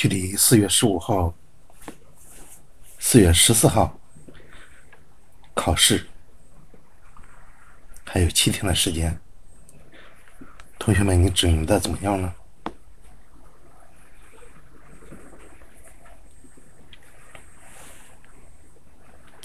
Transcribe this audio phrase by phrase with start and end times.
[0.00, 1.34] 距离四月十五号、
[2.98, 4.00] 四月十四号
[5.52, 6.08] 考试
[8.06, 9.20] 还有七天的时间，
[10.78, 12.34] 同学们，你准备的怎么样呢？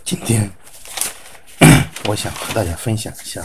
[0.05, 0.49] 今天，
[2.05, 3.43] 我想和大家分享一下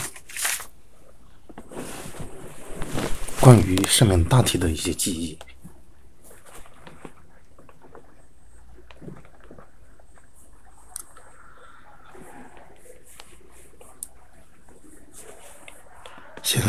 [3.40, 5.36] 关于上面大题的一些记忆。
[16.42, 16.60] 先，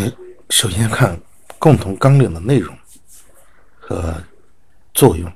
[0.61, 1.19] 首先看
[1.57, 2.77] 共同纲领的内容
[3.79, 4.23] 和
[4.93, 5.33] 作用，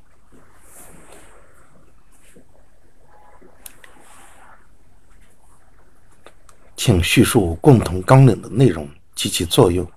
[6.78, 9.92] 请叙述共同纲领的内容及其作用。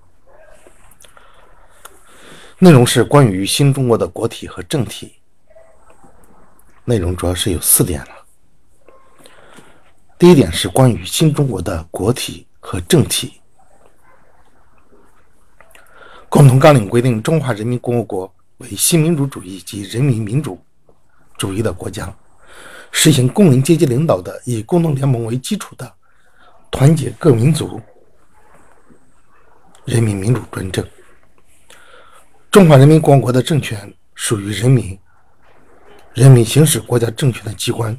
[2.57, 5.13] 内容是关于新中国的国体和政体，
[6.85, 8.25] 内容主要是有四点了。
[10.17, 13.38] 第一点是关于新中国的国体和政体。
[16.39, 20.57] 共同纲领规定，中华人民共和国为新民主主义及人民民主
[21.37, 22.15] 主义的国家，
[22.93, 25.93] 实行工人阶级领导的以工农联盟为基础的
[26.71, 27.81] 团结各民族
[29.83, 30.87] 人民民主专政。
[32.49, 34.97] 中华人民共和国的政权属于人民，
[36.13, 37.93] 人民行使国家政权的机关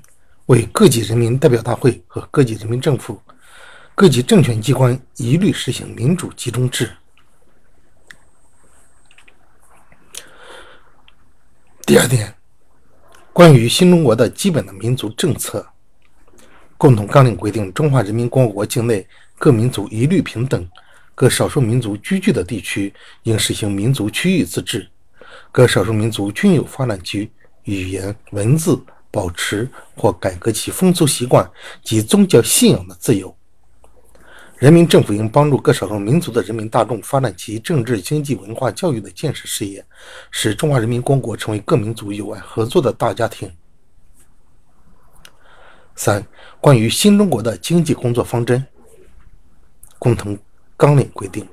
[0.46, 3.20] 为各级人民代表大会和各级人民政府，
[3.94, 6.90] 各级政权机关一律实行民主集中制。
[11.90, 12.32] 第二点，
[13.32, 15.66] 关于新中国的基本的民族政策，
[16.78, 19.04] 共同纲领规定，中华人民共和国境内
[19.36, 20.64] 各民族一律平等，
[21.16, 24.88] 各少数民族居住的地区应实行民族区域自治，
[25.50, 27.28] 各少数民族均有发展其
[27.64, 28.80] 语言、文字、
[29.10, 31.50] 保持或改革其风俗习惯
[31.82, 33.36] 及宗教信仰的自由。
[34.60, 39.82] 人民政府应帮助各少数民族的人民大众发展其政治、经济、文化、教育的建设事业，
[40.30, 43.50] 使中华人民共和国成为各民族友爱合作的大家庭。
[45.96, 46.22] 三、
[46.60, 48.62] 关于新中国的经济工作方针，
[49.98, 50.38] 共同
[50.76, 51.48] 纲领规定，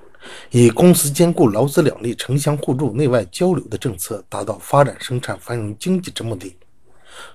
[0.52, 6.54] 以公私兼顾、劳资两利、城乡互助、内外交流的政策，达到发展生产繁荣经济之目的。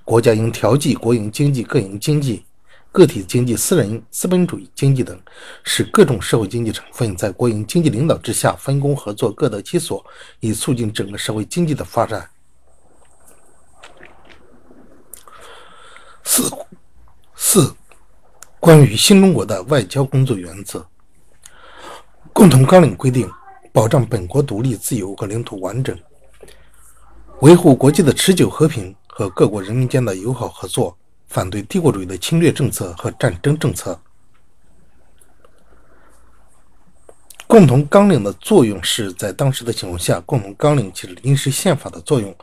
[0.04, 2.44] 国家应调剂国营经济、各营经济。
[2.92, 5.18] 个体经济、私人资本主义经济等，
[5.64, 10.04] 使各种社会经济成分在国营经济领导之下分工合作，各得其所，
[10.40, 12.28] 以促进整个社会经济的发展。
[16.22, 16.50] 四
[17.34, 17.74] 四，
[18.60, 20.86] 关于新中国的外交工作原则，
[22.34, 23.26] 共同纲领规定，
[23.72, 25.98] 保障本国独立、自由和领土完整，
[27.40, 30.94] 维护国际的持久和平和各国人民间的友好合作。
[31.32, 33.98] 反对帝国主义的侵略政策和战争政策。
[37.46, 42.34] 共同纲领的作用是在当时的情况下，共同纲领起了临时宪法的作用。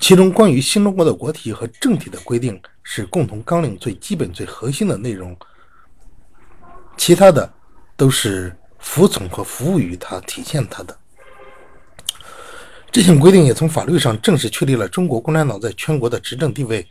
[0.00, 5.36] 其中关于新中国的国体和政体的规定是共同纲领最基本、最核心的内容，
[6.96, 7.48] 其他的
[7.96, 10.98] 都是服从和服务于它、体现它的。
[12.90, 16.86] 这项规定也从法律上正式确立了中国共产党在全国的执政地位。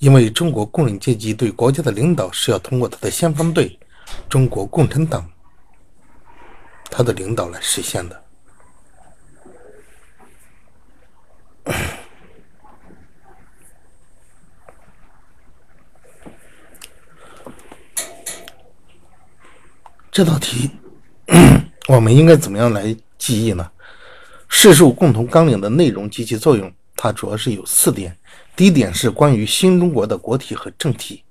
[0.00, 3.78] 因为中国工人阶级对国家的领导是要通过他的先锋队——
[4.30, 5.30] 中国共产党，
[6.90, 8.24] 他的领导来实现的。
[20.10, 20.70] 这道题，
[21.88, 23.70] 我们应该怎么样来记忆呢？
[24.48, 28.16] 世述共同纲领的内容及其作用，它主要是有四点。
[28.54, 31.24] 第一点是关于新中国的国体和政体。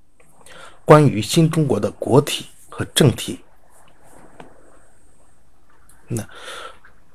[0.85, 3.39] 关于新中国的国体和政体，
[6.07, 6.27] 那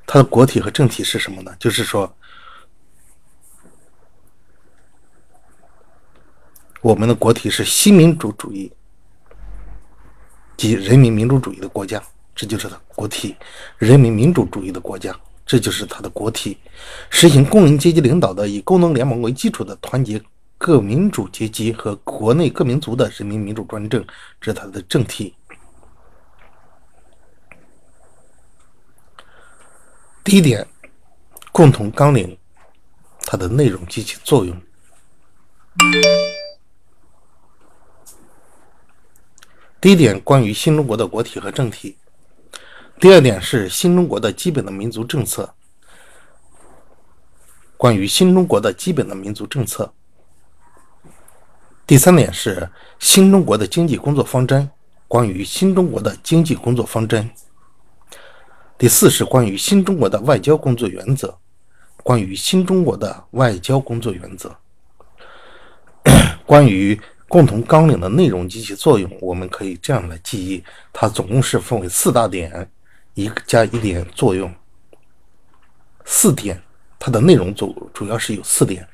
[0.07, 1.53] 它的国体和政体是什么呢？
[1.59, 2.15] 就是说，
[6.79, 8.71] 我们的国体是新民主主义
[10.55, 12.01] 及人民民主主义的国家，
[12.33, 13.35] 这就是它国体；
[13.77, 15.13] 人民民主主义的国家。
[15.45, 16.57] 这就是他的国体，
[17.09, 20.19] 实行工人阶级领导的以工农联盟为基础的团结
[20.57, 24.03] 各民主阶级和国内各民族的人民民主专政，
[24.41, 25.35] 这是他的政体。
[30.23, 30.67] 第一点，
[31.51, 32.35] 共同纲领，
[33.19, 34.59] 它的内容及其作用。
[39.79, 41.95] 第一点，关于新中国的国体和政体。
[42.97, 45.53] 第二点是新中国的基本的民族政策。
[47.75, 49.93] 关于新中国的基本的民族政策。
[51.85, 54.67] 第三点是新中国的经济工作方针，
[55.09, 57.29] 关于新中国的经济工作方针。
[58.77, 61.37] 第四是关于新中国的外交工作原则，
[62.01, 64.55] 关于新中国的外交工作原则。
[66.45, 70.63] 关于共同纲领的内容及其作用，我们可以这样来记忆，
[70.93, 72.71] 它总共是分为四大点，
[73.15, 74.53] 一加一点作用。
[76.05, 76.61] 四点，
[76.99, 78.87] 它的内容主主要是有四点。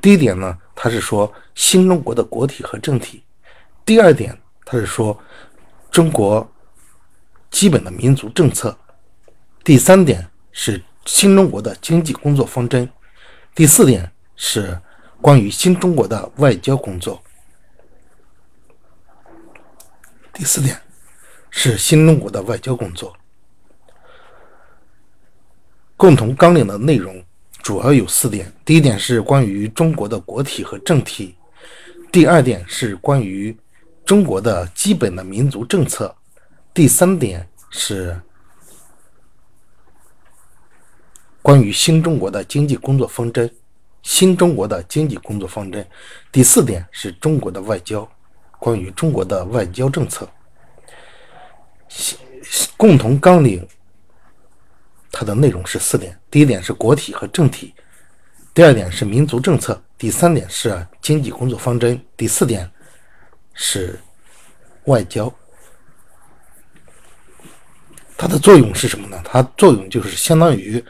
[0.00, 3.22] 第一点呢，它是说新中国的国体和政体；
[3.84, 5.16] 第二点，它是说
[5.90, 6.46] 中国
[7.50, 8.70] 基本的民族政策；
[9.62, 12.84] 第三点是新中国的经济工作方针；
[13.54, 14.78] 第四点是
[15.20, 17.22] 关于新中国的外交工作；
[20.32, 20.80] 第四点
[21.50, 23.16] 是新中国的外交工作。
[25.96, 27.22] 共同纲领的内容。
[27.62, 31.34] 主要有四点：第一点是关于中国的国体和政体；
[32.12, 33.56] 第二点是关于
[34.04, 36.06] 中国的基本的民族政策；
[36.72, 38.16] 第三点是
[41.42, 43.48] 关于新中国的经济工作方针；
[44.02, 45.82] 新中国的经济工作方针；
[46.30, 48.08] 第四点是中国的外交，
[48.60, 50.28] 关于中国的外交政策。
[52.76, 53.66] 共同纲领。
[55.18, 57.72] 它的内容是四点：第一点是国体和政体；
[58.52, 62.70] 第二点是民族政策；第三点是经济工作方针；第四点
[63.54, 63.98] 是
[64.84, 65.34] 外交。
[68.14, 69.18] 它的作用是什么呢？
[69.24, 70.84] 它作用就是相当于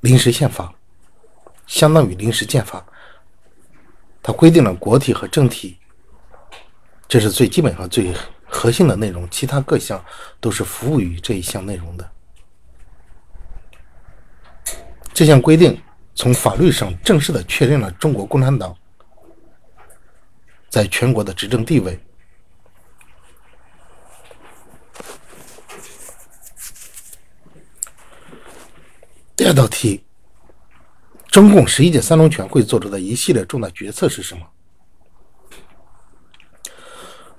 [0.00, 0.70] 临时宪法，
[1.66, 2.84] 相当于临时宪法。
[4.22, 5.78] 它规定了国体和政体，
[7.08, 8.12] 这是最基本上最
[8.46, 10.04] 核心的内容，其他各项
[10.38, 12.10] 都是服务于这一项内容的。
[15.14, 15.80] 这项规定
[16.16, 18.76] 从法律上正式的确认了中国共产党
[20.68, 21.98] 在全国的执政地位。
[29.36, 30.02] 第二道题：
[31.28, 34.44] 中共十一届三中全会做出的一系列重大决策是什么？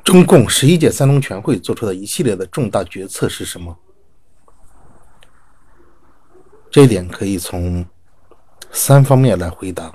[0.01, 3.77] 中共十一届三中全会做出的一系列的重大决策是什么？
[6.75, 7.85] 这一点可以从
[8.69, 9.89] 三方面来回答。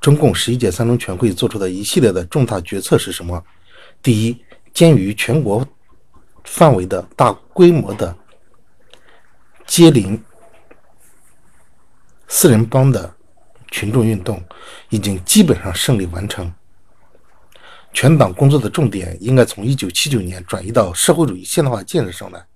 [0.00, 3.44] 中共十一届三中全会做出的一系列的重大决策是什么？
[4.00, 4.40] 第一，
[4.72, 5.66] 鉴于全国
[6.44, 8.16] 范围的大规模的
[9.66, 10.22] 接邻
[12.28, 13.12] 四人帮的
[13.72, 14.40] 群众运动
[14.90, 16.48] 已经基本上胜利完成，
[17.92, 22.46] 全党工作的重点应该从一九七九年转移到社会主义现代化建设上来。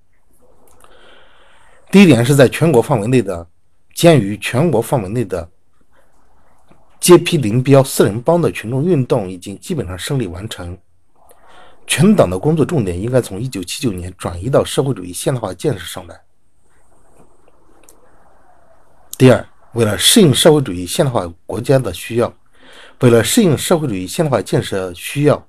[1.91, 3.45] 第一点是在全国范围内的，
[3.95, 5.49] 鉴于全国范围内的
[7.01, 10.79] 揭批林彪四人帮的群众运动已经基本上胜利完成，
[11.89, 16.21] 全党的工作重点应该从一九七九年转移到社会主义现代化建设上来。
[19.19, 22.33] 第二，为了适应社会主义现代化国家的需要，
[23.01, 25.45] 为了适应社会主义现代化建设需要，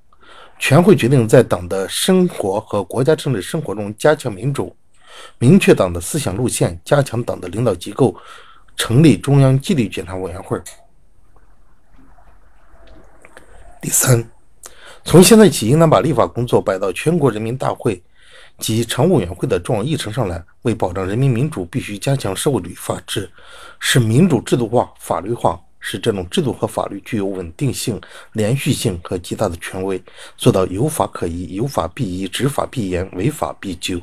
[0.57, 4.75] 全会决定在党的生活和国家政治生活中加强民主。
[5.39, 8.15] 明确党的思想路线，加强党的领导机构，
[8.75, 10.59] 成立中央纪律检查委员会。
[13.81, 14.23] 第三，
[15.03, 18.01] 从现在起，应当把立法工作摆到全国人民大会
[18.59, 20.43] 及常务委员会的重要议程上来。
[20.61, 23.27] 为保障人民民主，必须加强社会主义法治，
[23.79, 27.99] 使民主制度化、法律化，使这种制度和法律具有稳定性、
[28.33, 29.99] 连续性和极大的权威，
[30.37, 33.99] 做到有法可依、有法必依、执法必严、违法必究。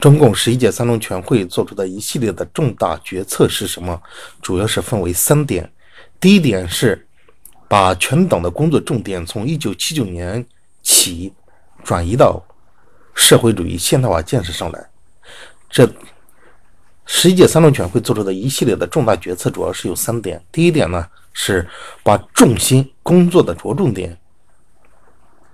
[0.00, 4.00] 中共十一届三中全会做出的一系列的重大决策是什么？
[4.40, 5.68] 主要是分为三点。
[6.20, 7.06] 第一点是
[7.66, 10.44] 把全党的工作重点从一九七九年
[10.82, 11.32] 起
[11.82, 12.40] 转移到
[13.12, 14.88] 社会主义现代化建设上来。
[15.68, 15.88] 这
[17.04, 20.40] 十一届三中全会做出的一系列的重大决策主要是有三点。
[20.52, 21.68] 第一点呢是
[22.04, 24.16] 把重心工作的着重点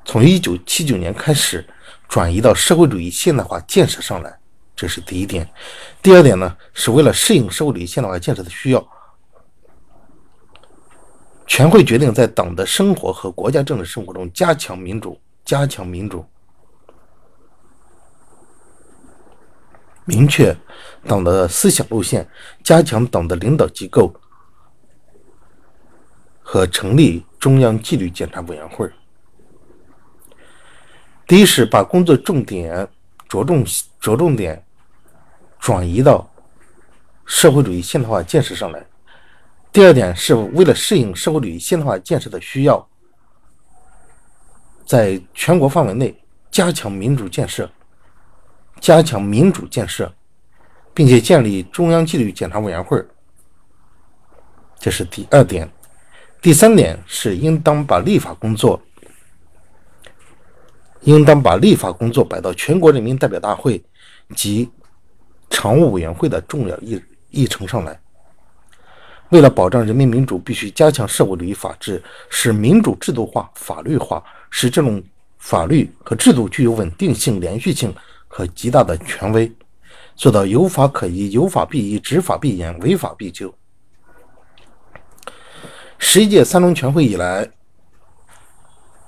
[0.05, 1.67] 从一九七九年开始。
[2.09, 4.39] 转移到社会主义现代化建设上来，
[4.77, 5.49] 这是第一点。
[6.01, 8.89] 第二点呢，是为了适应社会主义现代化建设的需要，
[11.47, 16.25] 全会决定在党的生活和国家政治生活中加强民主，加强民主，
[20.05, 20.57] 明确
[21.07, 22.29] 党的思想路线，
[22.63, 24.15] 加强党的领导机构
[26.43, 28.89] 和成立中央纪律检查委员会。
[31.27, 32.87] 第一是把工作重点
[33.29, 33.65] 着重
[34.01, 34.63] 着重点
[35.59, 36.31] 转移到
[37.25, 38.85] 社会主义现代化建设上来。
[39.73, 42.87] 第二点是为了适应社会主义现代化建设的需要，
[44.85, 46.15] 在全国范围内
[46.51, 47.69] 加强民主建设，
[48.79, 50.13] 加强民主建设，
[50.93, 53.03] 并且建立中央纪律检查委员会。
[54.79, 55.69] 这是第二点。
[56.43, 58.79] 第三点是应当把立法工作，
[61.05, 63.83] 应当把立法工作摆到全国人民代表大会
[64.35, 64.69] 及
[65.51, 68.01] 常务委员会的重要议议程上来。
[69.31, 75.03] 为了保障人民民主，必须加强社会主义法治，使民主制度化、法律化，使这种
[75.39, 77.93] 法律和制度具有稳定性、连续性
[78.29, 79.51] 和极大的权威，
[80.15, 83.53] 做到有法可依、有法必依、执法必严、违法必究。
[85.99, 87.49] 十一届三中全会以来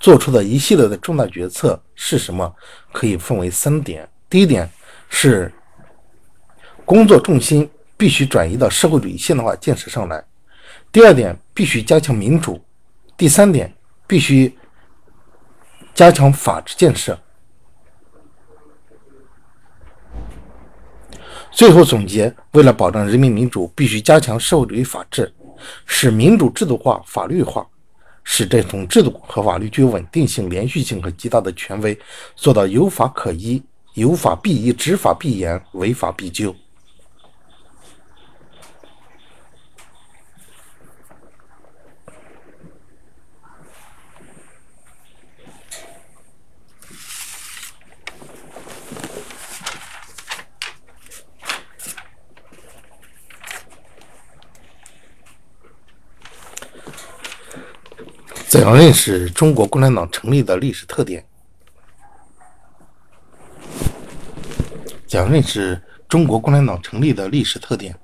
[0.07, 2.55] 做出的一系列的重大决策是什么？
[2.93, 4.71] 可以分为三点：第一点
[5.09, 5.53] 是
[6.85, 7.69] 工作重心。
[7.99, 10.23] 必须转移到社会主义现代化建设上来。
[10.93, 12.55] 第二点，必须加强民主；
[13.17, 13.75] 第三点，
[14.07, 14.57] 必须
[15.93, 17.19] 加强法治建设。
[21.51, 25.35] 最后总结：为了保障人民民主，必须加强社会主义法治，
[25.87, 27.67] 使民主制度化、法律化，
[28.29, 31.97] 使这种制度和法律具有稳定性、连续性和极大的权威，
[32.35, 33.63] 做到有法可依、
[33.95, 36.55] 有法必依、执法必严、违法必究。
[58.59, 61.23] 讲认识中国共产党成立的历史特点？
[65.07, 67.95] 讲认识中国共产党成立的历史特点？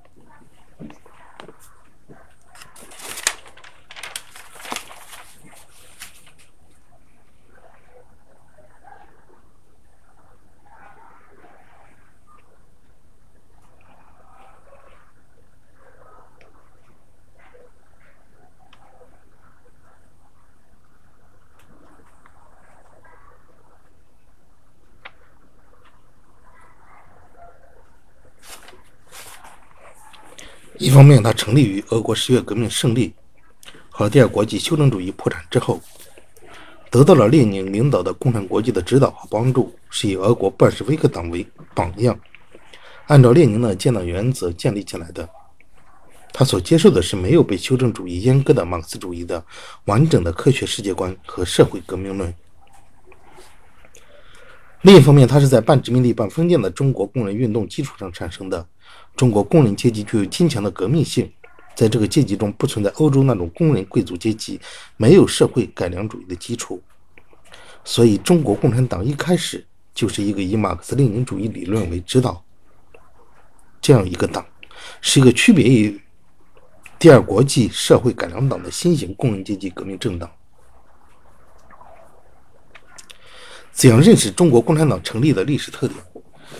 [30.92, 33.14] 一方面，它成立于俄国十月革命胜利
[33.88, 35.80] 和第二国际修正主义破产之后，
[36.90, 42.14] 得到了列宁领导的共产国际的指导和帮助，是以俄国布尔什维克党为榜样，
[43.06, 45.26] 按照列宁的建党原则建立起来的。
[46.30, 49.42] 他所接受的是没有被修正主义阉割的马克思主义的
[49.86, 52.34] 完整的科学世界观和社会革命论。
[54.82, 58.68] 另一方面，它是在半殖民地半封建的中国工人运动基础上产生的。
[59.16, 61.30] 中国工人阶级具有坚强的革命性，
[61.76, 64.60] 在这个阶级中不存在欧洲那种工人贵族阶级，
[64.96, 66.82] 没有社会改良主义的基础，
[67.84, 69.64] 所以中国共产党一开始
[69.94, 72.42] 就是一个以马克思列宁主义理论为指导
[73.80, 74.44] 这样一个党，
[75.00, 76.00] 是一个区别于
[76.98, 80.30] 第二国际社会改良党的新型工人阶级革命政党。
[83.72, 85.98] 怎样认识中国共产党成立的历史特点？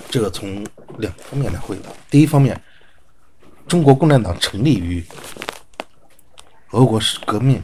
[0.09, 0.67] 这个从
[0.99, 1.91] 两方面来回答。
[2.11, 2.61] 第一方面，
[3.67, 5.05] 中国共产党成立于
[6.71, 7.63] 俄国是革命、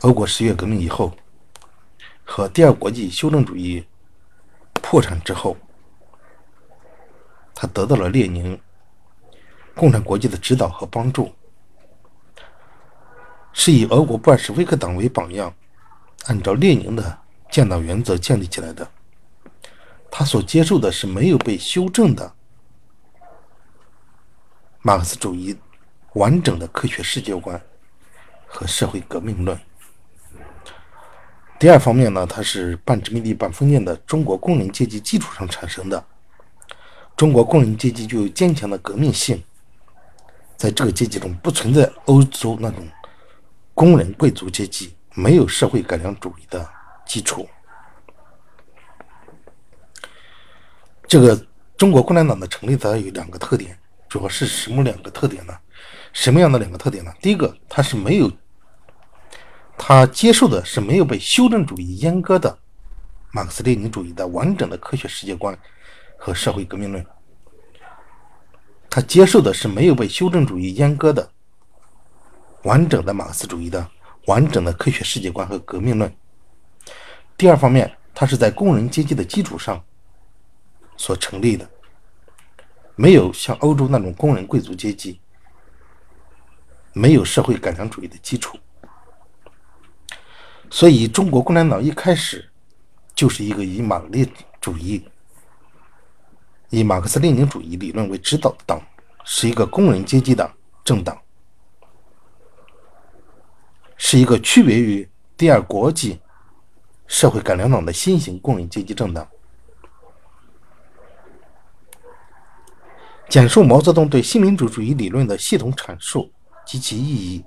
[0.00, 1.14] 俄国十月革命以后，
[2.24, 3.84] 和第二国际修正主义
[4.74, 5.56] 破产之后，
[7.54, 8.58] 他得到了列宁
[9.74, 11.32] 共产国际的指导和帮助，
[13.52, 15.52] 是以俄国布尔什维克党为榜样，
[16.26, 17.18] 按照列宁的
[17.50, 18.88] 建党原则建立起来的。
[20.16, 22.32] 他所接受的是没有被修正的
[24.80, 25.58] 马克思主义
[26.12, 27.60] 完整的科学世界观
[28.46, 29.58] 和社会革命论。
[31.58, 36.04] 第二方面呢，它是半殖民地半封建的中国工人阶级基础上产生的。
[37.16, 39.42] 中国工人阶级具有坚强的革命性，
[40.56, 42.86] 在这个阶级中不存在欧洲那种
[43.74, 46.64] 工人贵族阶级，没有社会改良主义的
[47.04, 47.48] 基础。
[51.14, 51.40] 这个
[51.76, 53.78] 中国共产党的成立，它有两个特点，
[54.08, 55.56] 主要是什么两个特点呢？
[56.12, 57.14] 什么样的两个特点呢？
[57.20, 58.28] 第一个，它是没有，
[59.78, 62.58] 它接受的是没有被修正主义阉割的
[63.30, 65.56] 马克思列宁主义的完整的科学世界观
[66.18, 67.06] 和社会革命论。
[68.90, 71.30] 他接受的是没有被修正主义阉割的
[72.64, 73.88] 完整的马克思主义的
[74.26, 76.12] 完整的科学世界观和革命论。
[77.36, 79.80] 第二方面，它是在工人阶级的基础上。
[80.96, 81.68] 所成立的，
[82.94, 85.20] 没有像欧洲那种工人贵族阶级，
[86.92, 88.56] 没有社会改良主义的基础，
[90.70, 92.48] 所以中国共产党一开始
[93.14, 94.26] 就是一个以马列
[94.60, 95.04] 主义、
[96.70, 98.80] 以马克思列宁主义理论为指导的党，
[99.24, 100.48] 是一个工人阶级的
[100.84, 101.20] 政党，
[103.96, 106.20] 是一个区别于第二国际
[107.08, 109.28] 社会改良党的新型工人阶级政党。
[113.28, 116.30] 简述毛泽东对新民主主义理论的系统阐述
[116.64, 117.44] 及其意义。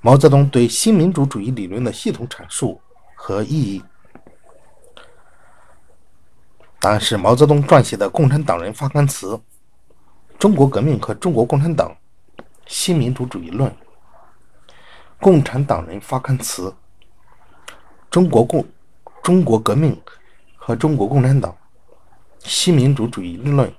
[0.00, 2.80] 毛泽东对新民主主义理论的系统阐述
[3.14, 3.82] 和意义。
[6.80, 9.28] 答案是毛泽东撰写的《共产党人发刊词》
[10.38, 11.96] 《中国革命和中国共产党
[12.66, 13.70] 新民主主义论》
[15.20, 16.68] 《共产党人发刊词》
[18.10, 18.66] 《中国共
[19.22, 19.96] 中国革命
[20.56, 21.56] 和中国共产党
[22.40, 23.70] 新民主主义论》。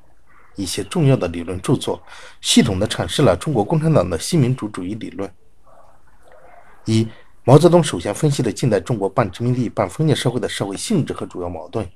[0.56, 2.02] 一些重要的理论著作，
[2.42, 5.30] 系统地阐释了中国共产党的新民主主义理论。
[6.86, 7.08] 一、
[7.44, 11.90] 毛泽东首先分析了近代中国半殖民地半封建社会的社会性质和主要矛盾，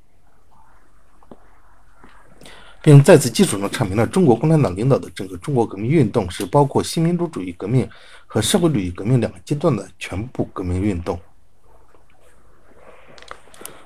[2.82, 7.90] 并在此基础上阐明了中国共产党领导的整个中国革命运动是包括新民主主义革命
[8.26, 11.20] 和社会主义革命两个阶段的全部革命运动。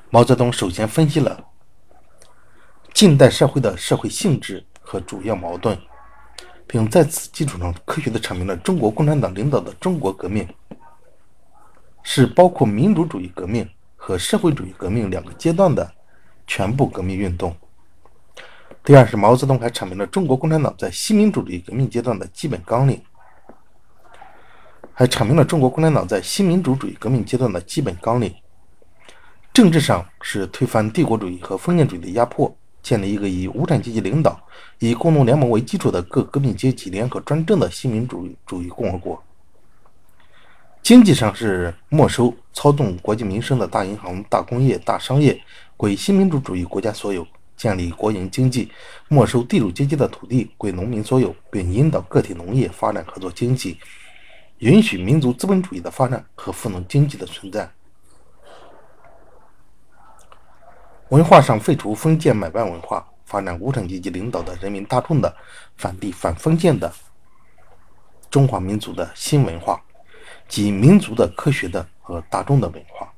[0.10, 1.51] 毛泽东首先分析了。
[2.94, 5.78] 近代社会的社会性质和主要矛盾，
[6.68, 10.48] 并在此基础上科学地阐明了中国共产党领导的中国革命
[12.04, 15.92] 是包括民主主义革命和社会主义革命两个阶段的
[16.46, 17.56] 全部革命运动。
[18.84, 23.02] 第二是毛泽东还阐明了中国共产党在新民主主义革命阶段的基本纲领，
[24.94, 28.34] 还阐明了中国共产党在新民主主义革命阶段的基本纲领。
[29.54, 32.56] 政治上是推翻帝国主义和封建主义的压迫。
[32.82, 34.40] 建立一个以无产阶级领导、
[34.80, 39.24] 以工农联盟为基础的各革命阶级联合专政的新民主主义共和国。
[40.84, 45.40] 经济上是没收操纵国计民生的大银行、大工业、大商业，
[45.78, 47.24] 归新民主主义国家所有；
[47.56, 48.72] 建立国营经济，
[49.08, 53.78] 没收地主阶级的土地，归农民所有，并引导个体农业发展合作经济，
[54.58, 57.72] 允许民族资本主义的发展和富能经济的存在。
[61.12, 65.36] 文化上废除封建买办文化，发展无产阶级领导的人民大众的
[65.76, 66.90] 反帝反封建的
[68.30, 69.84] 中华民族的新文化，
[70.48, 73.12] 即民族的、科学的和大众的文化。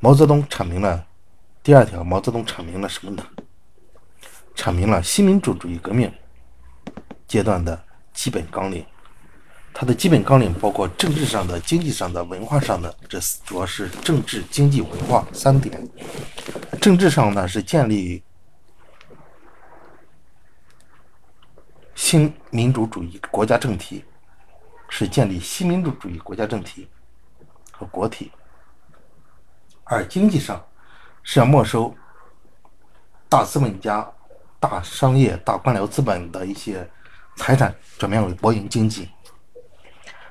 [0.00, 1.06] 毛泽东阐明了
[1.62, 3.24] 第二条，毛泽东阐明了什么呢？
[4.56, 6.12] 阐明了新民主主义革命
[7.28, 7.80] 阶段的
[8.12, 8.84] 基本纲领。
[9.80, 15.88] 它的基本纲领包括政治上的、经济上的、文化上的，这主要是政治、经济、文化三点。
[16.80, 18.20] 政治上呢是建立
[21.94, 24.04] 新民主主义国家政体，
[24.88, 26.88] 是建立新民主主义国家政体
[27.70, 28.32] 和国体；
[29.84, 30.60] 而经济上
[31.22, 31.94] 是要没收
[33.28, 34.04] 大资本家、
[34.58, 36.84] 大商业、大官僚资本的一些
[37.36, 39.08] 财产，转变为国营经济。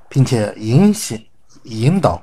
[0.09, 1.29] 并且引引
[1.63, 2.21] 引导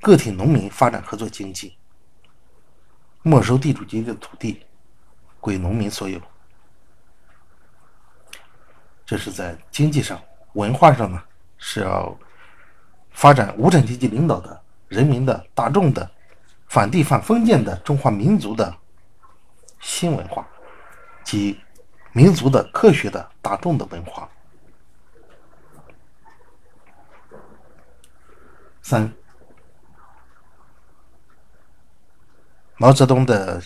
[0.00, 1.76] 个体农民发展合作经济，
[3.22, 4.64] 没收地主阶级的土地
[5.38, 6.20] 归农民所有。
[9.04, 10.20] 这是在经济上，
[10.54, 11.22] 文化上呢
[11.58, 12.18] 是要
[13.10, 16.10] 发展无产阶级领导的人民的大众的
[16.68, 18.74] 反帝反封建的中华民族的
[19.78, 20.48] 新文化
[21.22, 21.60] 及。
[22.12, 24.28] 民族的、科学的、大众的文化。
[28.82, 29.10] 三，
[32.76, 33.62] 毛泽东的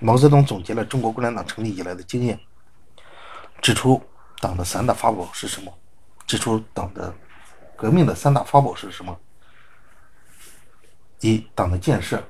[0.00, 2.40] 毛泽东总结了中国共产党成立以来的经验，
[3.62, 4.02] 指出
[4.40, 5.72] 党的三大法宝是什么？
[6.26, 7.14] 指出党的
[7.76, 9.16] 革命的三大法宝是什么？
[11.20, 12.22] 一、党的建设，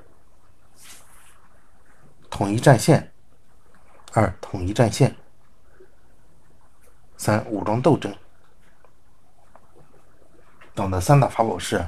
[2.29, 3.11] 统一战线。
[4.17, 5.09] 二、统一战线；
[7.17, 8.15] 三、武装斗争。
[10.73, 11.85] 党的三大法宝是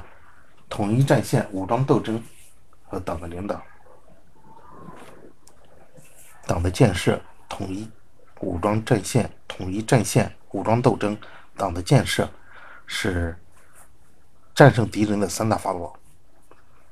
[0.68, 2.22] 统一战线、武装斗争
[2.84, 3.62] 和党的领导。
[6.46, 7.90] 党的建设、统一
[8.40, 11.16] 武装战线、统一战线、武装斗争，
[11.56, 12.28] 党的建设
[12.86, 13.34] 是
[14.54, 15.98] 战胜敌人的三大法宝。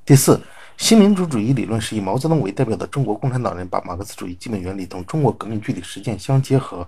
[0.02, 0.40] 第四。
[0.76, 6.86] 新民主主义理论是以毛泽东为代表的中国共产党人把马克思主义基本原理同中国革命具体实践相结合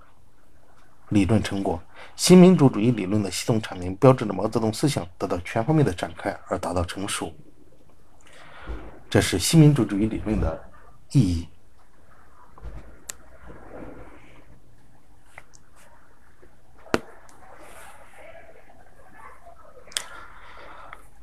[1.08, 1.80] 理论成果。
[2.14, 7.32] 新民主主义理论的系统阐明，标志着毛泽东思想得到全方面的展开而达到成熟。
[9.08, 10.70] 这是新民主主义理论的
[11.12, 11.48] 意义。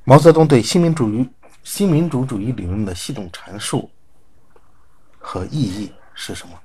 [0.04, 1.28] 毛泽东对新民主义
[1.66, 3.90] 新民主主义理论的系统阐述
[5.18, 6.60] 和意义是什么？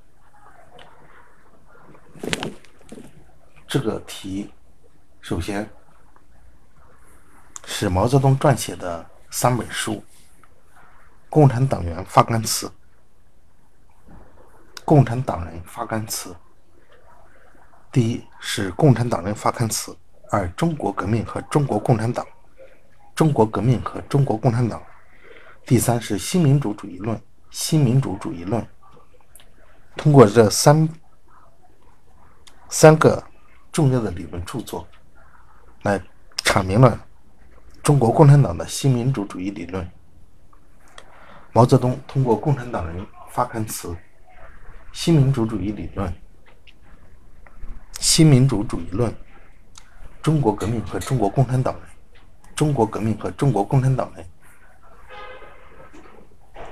[3.67, 4.53] 这个题，
[5.23, 5.69] 首先
[7.65, 9.95] 是毛泽东撰写的三本书，
[11.31, 12.67] 《共产党员发刊词》
[14.85, 16.31] 《共产党人发刊词》。
[17.91, 19.93] 第一是《共产党人发刊词》，
[20.31, 22.23] 二《中国革命和中国共产党》。
[23.15, 24.83] 中国革命和中国共产党，
[25.65, 27.21] 第三是新民主主义论。
[27.51, 28.65] 新民主主义论
[29.97, 30.89] 通过这三
[32.69, 33.21] 三个
[33.73, 34.87] 重要的理论著作，
[35.83, 36.01] 来
[36.45, 37.05] 阐明了
[37.83, 39.91] 中国共产党的新民主主义理论。
[41.53, 43.89] 毛泽东通过《共产党人发刊词》
[44.93, 46.09] 《新民主主义理论》
[47.99, 49.11] 《新民主主义论》
[50.23, 51.83] 《中国革命和中国共产党人》。
[52.55, 54.25] 中国革命和中国共产党人，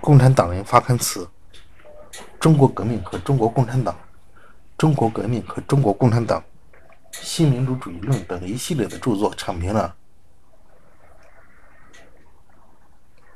[0.00, 1.28] 共产党人发刊词，
[2.40, 3.96] 中国革命和中国共产党，
[4.76, 6.42] 中国革命和中国共产党，
[7.12, 9.94] 新民主主义论等一系列的著作，阐明了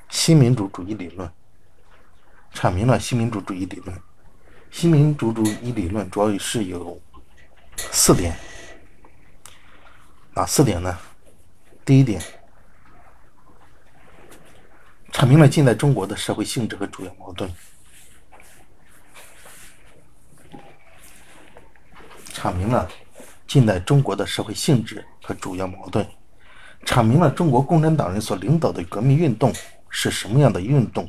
[0.09, 1.31] 新民主主义理论，
[2.55, 3.97] 阐明了新民主主义理论。
[4.71, 6.99] 新民主主义理论主要是有
[7.77, 8.35] 四点，
[10.33, 10.97] 哪四点呢？
[11.85, 12.23] 第一点。
[15.13, 17.49] 阐明了近代中国的社会性质和主要矛盾，
[22.35, 22.89] 阐明了
[23.47, 26.05] 近代中国的社会性质和主要矛盾，
[26.85, 29.53] 阐明了中国共产党人所领导的革命运动
[29.89, 31.09] 是什么样的运动。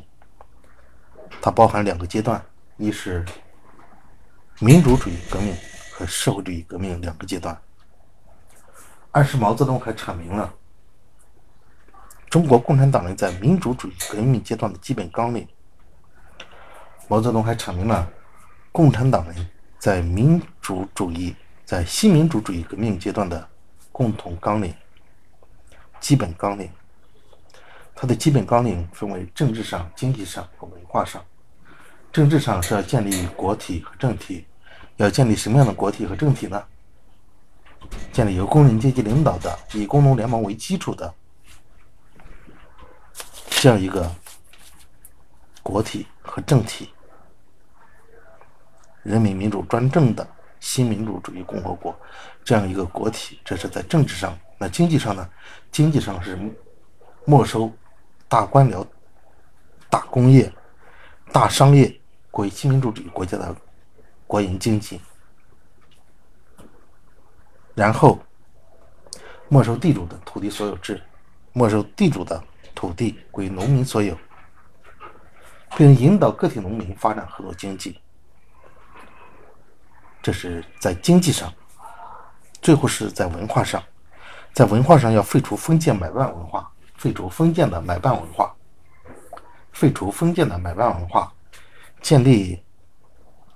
[1.42, 2.40] 它包含两个阶段，
[2.76, 3.24] 一是
[4.60, 5.56] 民主主义革命
[5.92, 7.58] 和社会主义革命两个阶段。
[9.10, 10.54] 二是毛泽东还阐明了。
[12.34, 15.46] 中国共产党人在民主主义革命阶段的基本纲领。
[17.06, 18.10] 毛泽东还阐明了
[18.72, 23.48] 共产党人在民主主义在新民主主义革命阶段的
[23.92, 24.74] 共同纲领、
[26.00, 26.68] 基本纲领。
[27.94, 31.24] 他的基本纲领分为政治上、经济上和文化上。
[32.12, 34.44] 政治上是要建立国体和政体，
[34.96, 36.60] 要建立什么样的国体和政体呢？
[38.12, 41.14] 建立由工人阶级领导的、以工农联盟为基础的。
[43.64, 44.14] 这样一个
[45.62, 46.90] 国体和政体，
[49.02, 50.28] 人民民主专政的
[50.60, 51.98] 新民主主义共和国，
[52.44, 54.38] 这样一个国体，这是在政治上。
[54.58, 55.26] 那经济上呢？
[55.72, 56.38] 经济上是
[57.24, 57.72] 没收
[58.28, 58.86] 大官僚、
[59.88, 60.52] 大工业、
[61.32, 61.98] 大商业
[62.30, 63.56] 归新民主主义国家的
[64.26, 65.00] 国营经济，
[67.74, 68.18] 然后
[69.48, 71.02] 没收地主的土地所有制，
[71.54, 72.44] 没收地主的。
[72.74, 74.16] 土地归农民所有，
[75.76, 78.00] 并引导个体农民发展合作经济。
[80.22, 81.52] 这是在经济上。
[82.62, 83.82] 最后是在文化上，
[84.54, 88.54] 在文化上要废除封建买办文化，废除封建的买办文化，
[89.70, 91.30] 废除封建的买办文化，
[92.00, 92.58] 建立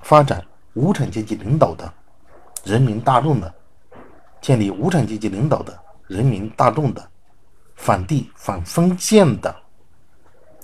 [0.03, 1.91] 发展无产阶级领导的
[2.65, 3.55] 人民大众的，
[4.43, 7.11] 建立无产阶级领导的人民大众的。
[7.79, 9.55] 反帝反封建的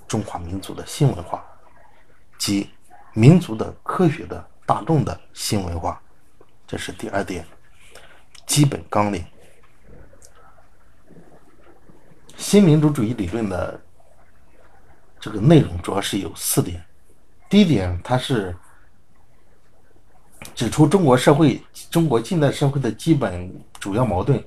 [0.06, 1.42] 中华民族的新文化，
[2.36, 2.68] 及
[3.14, 6.02] 民族的科学的大众的新文化，
[6.66, 7.46] 这是第二点
[8.46, 9.24] 基本纲领。
[12.36, 13.80] 新民主主义理论的
[15.20, 16.84] 这个内容主要是有四点。
[17.48, 18.54] 第一点，它是
[20.52, 24.44] 指出中国社会、中国近代社会的基本主要矛盾。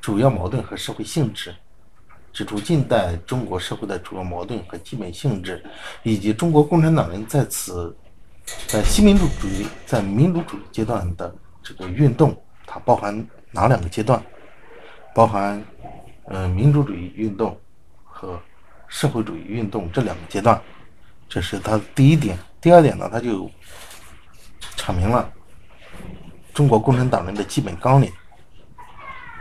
[0.00, 1.54] 主要矛盾和社会性质，
[2.32, 5.64] 指出近代中国社会的主要矛盾和基本性质，
[6.02, 7.96] 以及中国共产党人在此
[8.66, 14.22] 在新民主主义在民主主义阶段的这个运动，它包含哪两个阶段？
[15.14, 15.64] 包含
[16.26, 17.58] 嗯民主主义运动
[18.04, 18.40] 和
[18.86, 20.60] 社会主义运动这两个阶段，
[21.28, 22.38] 这是他第一点。
[22.60, 23.50] 第二点呢，他就
[24.76, 25.32] 阐明了
[26.52, 28.12] 中国共产党人的基本纲领。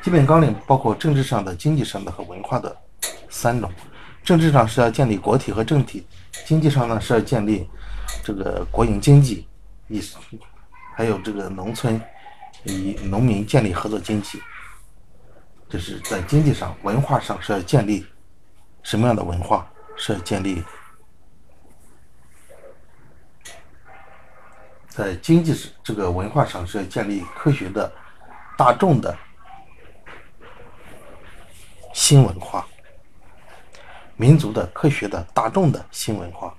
[0.05, 2.77] 基本纲领包括政治上的、经济上的和文化的
[3.27, 3.71] 三种。
[4.23, 6.05] 政治上是要建立国体和政体，
[6.45, 7.67] 经济上呢是要建立
[8.23, 9.47] 这个国营经济，
[9.87, 9.99] 以
[10.95, 11.99] 还有这个农村
[12.65, 14.39] 以农民建立合作经济。
[15.67, 18.05] 这是在经济上，文化上是要建立
[18.83, 19.67] 什么样的文化？
[19.97, 20.63] 是要建立
[24.87, 27.91] 在经济这个文化上是要建立科学的、
[28.55, 29.17] 大众的
[31.95, 32.67] 新文化，
[34.17, 36.53] 民族的、科学的、大众的新文化。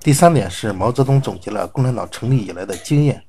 [0.00, 3.24] 第三点是毛泽东总结了共产党成立以来的经验。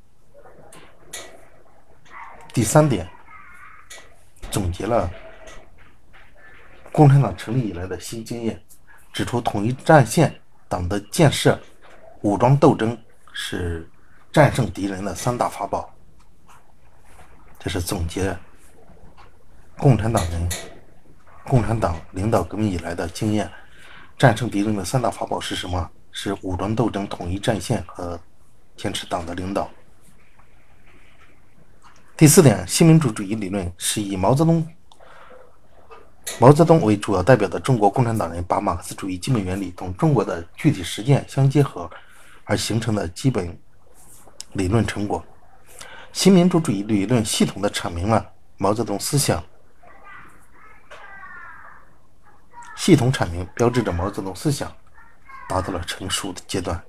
[2.51, 3.07] 第三点，
[4.49, 5.07] 总结了
[6.91, 8.59] 共产党成立以来的新经验，
[9.13, 10.35] 指出统一战线、
[10.67, 11.61] 党的建设、
[12.21, 12.99] 武装斗争
[13.31, 13.87] 是
[14.31, 15.93] 战胜敌人的三大法宝。
[17.59, 18.35] 这是总结
[19.79, 20.49] 共产党人、
[21.45, 23.49] 共产党领导革命以来的经验，
[24.17, 25.89] 战胜敌人的三大法宝是什么？
[26.11, 28.19] 是武装斗争、统一战线和
[28.75, 29.69] 坚持党的领导。
[32.17, 34.67] 第四点，新民主主义理论是以毛泽东、
[36.39, 41.87] 毛泽东为主要代表的中国共产党人把马克思主义基本原理同中国的具体实践相结合
[42.45, 43.55] 而形成的基本
[44.53, 45.23] 理论成果。
[46.11, 49.43] 新民主主义理论系统的阐明了毛泽东思想，
[52.77, 54.71] 系统阐明标志着毛泽东思想。
[55.47, 56.83] 达到了成熟的阶段。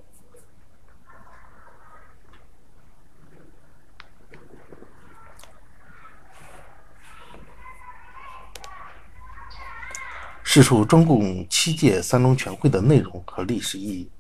[10.43, 14.11] 试述中共七届三中全会的内容和历史意义。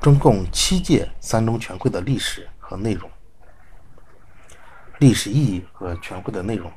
[0.00, 3.10] 中共七届三中全会的历史和内容、
[4.98, 6.70] 历史意义和全会的内容。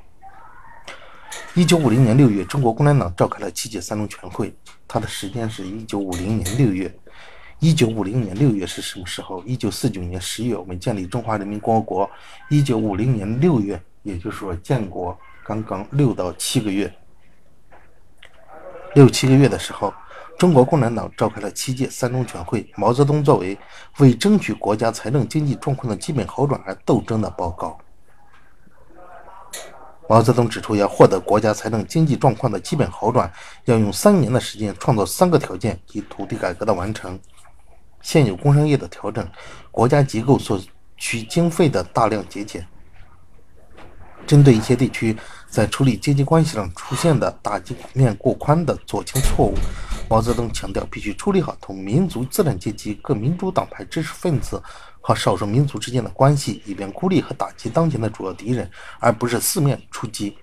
[1.58, 4.56] 一九五零年六月，中国共产党召开了七届三中全会。
[4.88, 6.96] 它的时间是一九五零年六月。
[7.58, 9.42] 一九五零年六月是什么时候？
[9.44, 12.08] 一九四九年十月，我们建立中华人民共和国。
[12.52, 16.94] 一九五零年六月，也就是说建国刚刚六到七个月。
[18.94, 19.92] 六七个月的时候，
[20.38, 22.72] 中国共产党召开了七届三中全会。
[22.76, 23.58] 毛泽东作为
[23.98, 27.80] 为争取国家财政经济状况的基本好转而斗争的报告。
[30.10, 33.32] 毛泽东指出，要获得国家财政经济状况的基本好转，
[33.66, 37.20] 要用三年的时间创造三个条件：即土地改革的完成、
[38.02, 39.28] 现有工商业的调整、
[39.70, 40.60] 国家机构所
[40.96, 42.66] 需经费的大量节俭。
[44.26, 45.16] 针对一些地区
[45.50, 49.54] 在处理经济关系上出现的打击面过宽的左倾错误，
[50.10, 54.62] 毛泽东强调，必须处理好同民族资产阶级、各民主党派知识分子。
[55.00, 60.38] 和少数民族之间的关系，以便孤立和打击当前的主要敌人，而不是四面出击。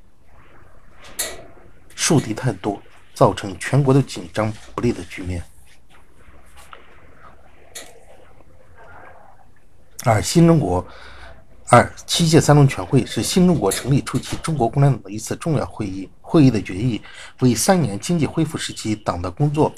[1.95, 2.81] 树敌太多，
[3.13, 5.45] 造成全国的紧张不利的局面。
[10.07, 10.87] 二新中国，
[11.69, 16.09] 二七届三中全会是新中国成立初期中国共产党的一次重要会议。
[16.35, 17.01] 会议的决议
[17.43, 19.73] 为三年经济恢复时期党的工作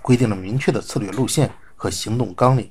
[0.00, 2.70] 规定了明确的策略路线和行动纲领。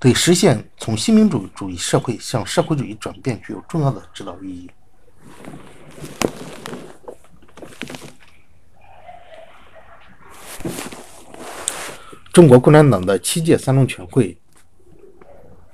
[0.00, 4.68] 对实现从新民主主义社会向社会主义转变具有重要的指导意义。
[12.32, 14.36] 中国共产党的七届三中全会，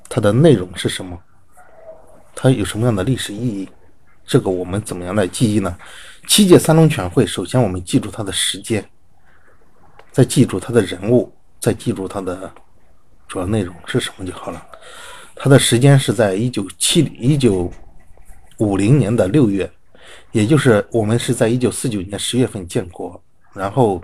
[0.07, 1.19] 它的内容是什么？
[2.35, 3.67] 它有什么样的历史意义？
[4.27, 5.75] 这个我们怎么样来记忆呢？
[6.29, 8.89] 七届三中全会，首先我们记住它的时间，
[10.13, 12.49] 再记住它的人物，再记住它的。
[13.27, 14.67] 主要内容是什么就好了。
[15.37, 17.71] 它的时间是在一九七一九
[18.57, 19.71] 五零年的六月，
[20.33, 24.03] 也就是我们是在一九四九年十月份建国，然后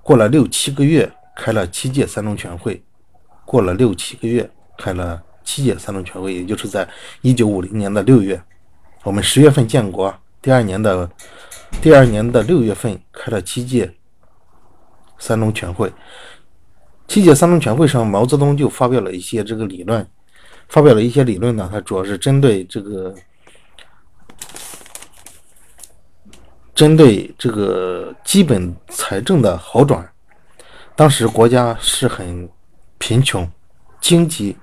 [0.00, 2.80] 过了六七个月开了七届三中全会，
[3.44, 4.48] 过了六七个月
[4.78, 6.88] 开了七届三中全会，也就是在
[7.20, 8.40] 一九五零年的六月，
[9.02, 11.10] 我们十月份建国，第二年的
[11.80, 13.92] 第二年的六月份开了七届
[15.18, 15.92] 三中全会。
[17.08, 20.06] 七届三中全会上，毛泽东就发表了一些这个理论，
[20.68, 21.68] 发表了一些理论呢。
[21.70, 23.14] 他主要是针对这个，
[26.74, 30.08] 针对这个基本财政的好转。
[30.94, 32.48] 当时国家是很
[32.98, 33.50] 贫穷，
[34.00, 34.56] 经济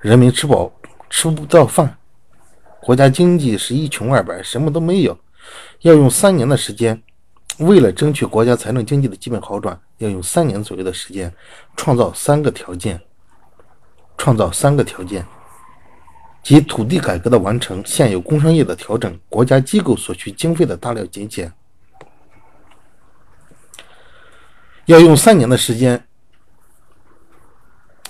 [0.00, 0.70] 人民吃饱
[1.08, 1.96] 吃不到饭，
[2.80, 5.18] 国家经济是一穷二白，什么都没有，
[5.80, 7.02] 要用三年的时间。
[7.58, 11.30] 为了争取国家财政经济的基本好转，要用三年左右的时间，
[11.76, 13.00] 创造三个条件。
[14.16, 15.24] 创造三个条件，
[16.42, 21.50] 即土地改革的完成、现有工商业的调整、国家机构所需经费的大量节俭。
[24.84, 26.06] 要用三年的时间，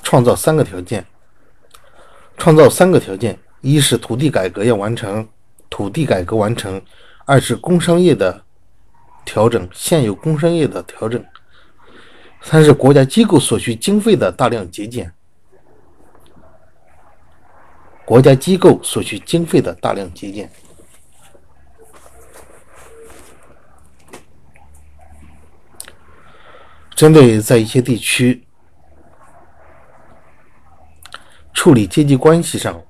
[0.02, 1.06] 创造三个条件。
[2.36, 5.28] 创造三个条件：一是土地改革要完成，
[5.68, 6.80] 土地改革完成；
[7.30, 8.44] 二是工商业的。
[9.22, 11.22] 调整现有工商业的调整；
[12.42, 15.12] 三是国家机构所需经费的大量节俭。
[18.04, 20.50] 国家机构所需经费的大量节俭。
[26.96, 28.44] 针对在一些地区
[31.52, 32.82] 处理阶级关系上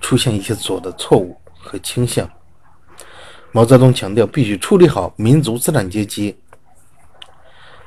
[0.00, 2.30] 出现一些左的错误和倾向，
[3.58, 6.32] 毛泽东强调必须处理好民族资产阶级、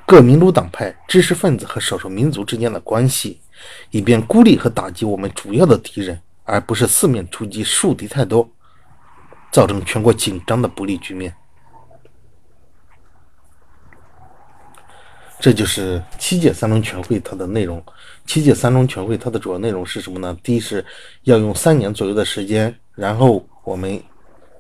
[0.06, 3.40] 各民主党派、知识分子和少数民族之间的关系，
[3.90, 6.22] 以便孤立和打击我们主要的敌人。
[6.44, 8.52] 而不是四面出击，树敌太多，
[9.50, 11.34] 造成全国紧张的不利局面。
[15.40, 17.82] 这就是七届三中全会它的内容。
[18.26, 20.38] 七届三中全会它的主要内容是什么呢？
[20.44, 20.86] 第一是
[21.24, 24.04] 要用三年左右的时间，然后我们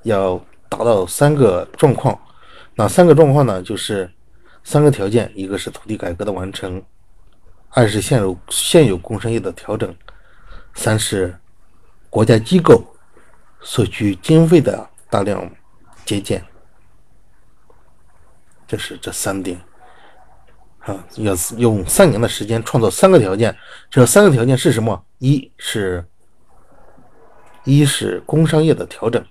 [0.03, 0.41] 要
[0.71, 2.19] 达到三个状况。
[2.73, 3.61] 哪三个状况呢？
[3.61, 4.09] 就是
[4.63, 6.81] 三个条件：一个是土地改革的完成，
[7.69, 9.93] 二是现有现有工商业的调整，
[10.73, 11.35] 三是。
[12.09, 12.83] 国家机构
[13.61, 15.49] 所需经费的大量
[16.03, 16.43] 节俭，
[18.67, 19.57] 这是这三点
[20.79, 23.57] 啊，要用三年的时间创造三个条件。
[23.89, 25.01] 这三个条件是什么？
[25.19, 26.05] 一是，
[27.63, 29.23] 一是工商业的调整；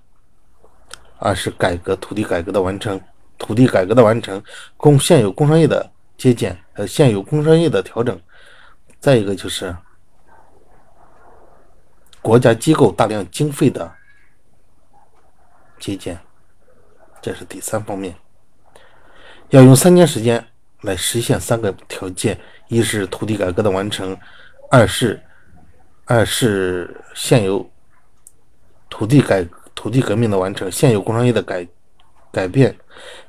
[1.20, 3.00] 二是改革土地改革的完成，
[3.38, 4.42] 土地改革的完成，
[4.76, 8.16] 工现有工商业的节俭，呃，现有工商业的调整；
[8.98, 9.74] 再一个就是。
[12.22, 13.90] 国家机构大量经费的
[15.78, 16.18] 节俭，
[17.22, 18.14] 这是第三方面。
[19.48, 20.46] 要用三年时间
[20.82, 24.14] 来实现三个条件：一是土地改革的完成，
[24.70, 25.18] 二是
[26.04, 27.70] 二是现有
[28.90, 31.66] 土地改革土地革命的完成，现有工商业的改
[32.30, 32.76] 改变，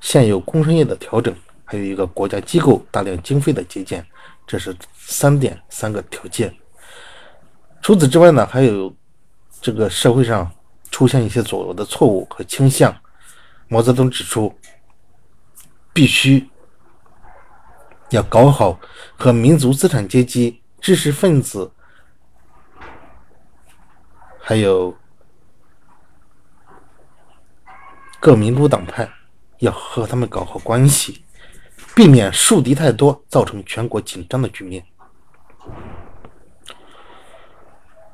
[0.02, 1.34] 现有工商业的调整，
[1.64, 4.06] 还有一个国家机构大量经费的节俭。
[4.46, 6.54] 这是三点三个条件。
[7.82, 8.94] 除此之外呢，还有
[9.62, 10.52] 这个社会上
[10.90, 12.94] 出现一些左右的错误和倾向。
[13.70, 14.54] 毛泽东指出，
[15.94, 16.46] 必须
[18.10, 18.78] 要搞好
[19.18, 21.72] 和民族资产阶级、知识分子，
[24.38, 24.94] 还有
[28.22, 29.10] 各民主党派，
[29.58, 31.24] 要和他们搞好关系，
[31.96, 34.86] 避免树敌太多，造成全国紧张的局面。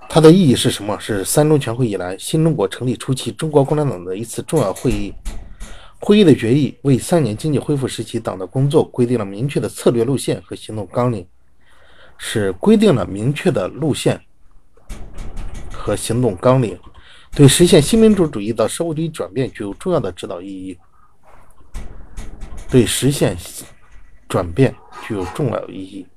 [0.08, 0.98] 它的意义是什么？
[0.98, 5.13] 是三中全会以来新中国成立初期中国共产党的一次重要会议。
[6.00, 11.28] 会议的决议为三年经济恢复时期党的工作规定了明确的策略路线和行动纲领，
[12.17, 14.22] 是规定了明确的路线
[15.74, 16.80] 和行动纲领，
[17.38, 20.76] 对实现新民主主义到社会主义转变具有重要的指导意义。
[22.67, 23.38] 对实现
[24.28, 24.73] 转变
[25.04, 26.08] 具有重要意义。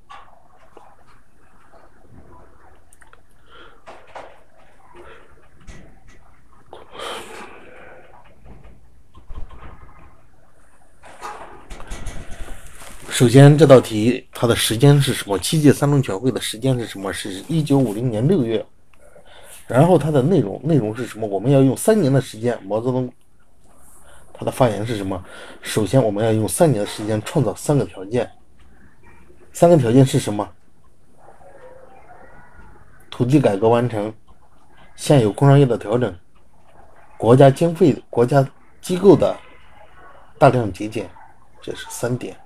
[13.11, 15.39] 首先，这道题它的时间是什么？
[15.39, 17.13] 七届三中全会的时间是什么？
[17.13, 18.65] 是一九五零年六月。
[19.71, 21.27] 然后它的内容内容是什么？
[21.27, 22.59] 我们要用三年的时间。
[22.65, 23.11] 毛泽东
[24.33, 25.23] 他的发言是什么？
[25.63, 28.29] 首先，我们要用三年的时间创造三个条件。
[29.53, 30.49] 三个条件是什么？
[33.11, 34.13] 土地改革完成，
[34.97, 36.13] 现有工商业的调整，
[37.17, 38.45] 国家经费、国家
[38.81, 39.37] 机构的
[40.39, 41.09] 大量节俭，
[41.61, 42.37] 这是三点。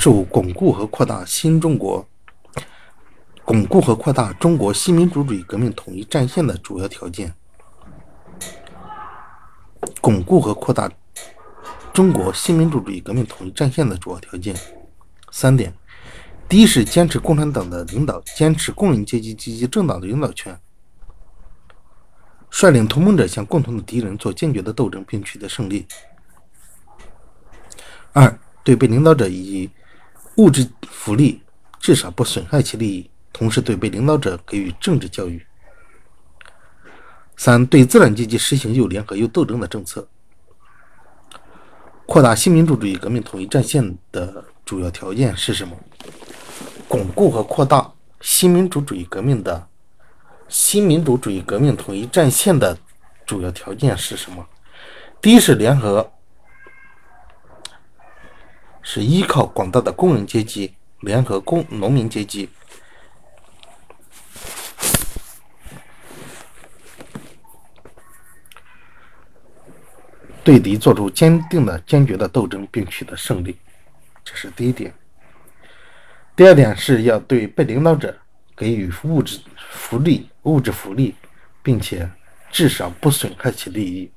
[0.00, 2.08] 简述巩固和扩大新中国、
[3.44, 7.34] 巩固和扩大中国新民主主义革命统一战线的主要条件。
[10.00, 10.90] 巩固和扩大
[11.92, 14.56] 中国新民主主义革命统一战线的主要条件
[15.30, 15.70] 三点：
[16.48, 20.58] 第一是坚持共产党的领导，坚持工人阶级积极政党的领导权，
[22.48, 25.86] 率领同盟者向共同的敌人做坚决的斗争，并取得胜利。
[28.14, 28.38] 二。
[28.62, 29.70] 对被领导者以
[30.40, 31.42] 物质福利
[31.78, 35.44] 至少不损害其利益，同时对被领导者给予政治教育。
[37.36, 40.08] 三、对资产阶级实行又联合又斗争的政策。
[42.06, 45.76] 扩大新民主主义革命统一战线的主要条件是什么？
[46.88, 49.68] 巩固和扩大新民主主义革命的
[50.48, 52.76] 新民主主义革命统一战线的
[53.26, 54.44] 主要条件是什么？
[55.20, 56.10] 第一是联合，
[58.82, 62.48] 是依靠广大的工人阶级联合工农民阶级，
[70.42, 73.56] 对敌做出坚定的、坚决的斗争，并取得胜利。
[74.24, 74.92] 这是第一点。
[76.34, 78.16] 第二点是要对被领导者
[78.56, 81.14] 给予物质福利、物质福利，
[81.62, 82.10] 并且
[82.50, 84.10] 至少不损害其利益，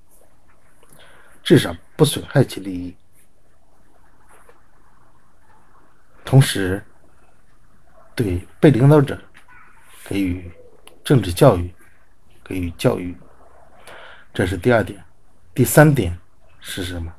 [1.44, 2.96] 至少不损害其利益。
[6.26, 6.84] 同时，
[8.16, 9.20] 对被领导者
[10.06, 10.52] 给予
[11.04, 11.72] 政治教育，
[12.44, 13.16] 给予教育。
[14.34, 15.04] 这是第二点。
[15.54, 16.18] 第三点
[16.60, 17.14] 是什么？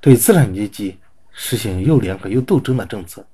[0.00, 1.00] 对资产阶级
[1.32, 3.26] 实行又联合又斗争的政策，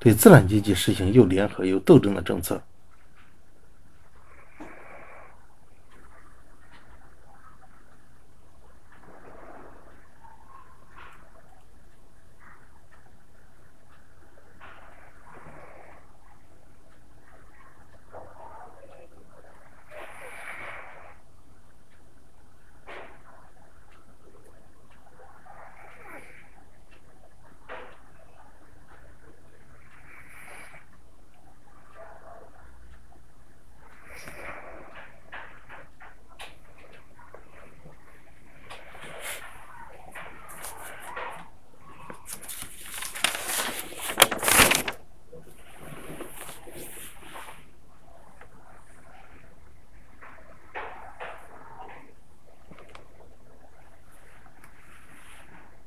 [0.00, 2.60] 对资产阶级实行又联合又斗争的政策。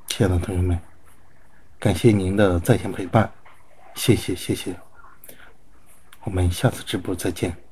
[0.09, 0.79] 亲爱的同学们，
[1.77, 3.29] 感谢您的在线陪伴，
[3.93, 4.73] 谢谢谢谢，
[6.23, 7.66] 我们下次直播再见。